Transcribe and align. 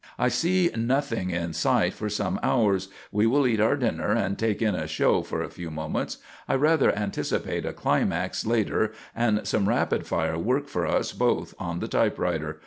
"I 0.17 0.29
see 0.29 0.71
nothing 0.75 1.29
in 1.29 1.53
sight 1.53 1.93
for 1.93 2.09
some 2.09 2.39
hours. 2.41 2.87
We 3.11 3.27
will 3.27 3.45
eat 3.45 3.59
our 3.59 3.75
dinner 3.77 4.13
and 4.13 4.35
take 4.35 4.59
in 4.59 4.73
a 4.73 4.87
show 4.87 5.21
for 5.21 5.43
a 5.43 5.49
few 5.51 5.69
moments. 5.69 6.17
I 6.47 6.55
rather 6.55 6.91
anticipate 6.97 7.67
a 7.67 7.71
climax 7.71 8.43
later 8.43 8.93
and 9.15 9.45
some 9.47 9.69
rapid 9.69 10.07
fire 10.07 10.39
work 10.39 10.67
for 10.67 10.87
us 10.87 11.13
both 11.13 11.53
on 11.59 11.81
the 11.81 11.87
typewriter. 11.87 12.57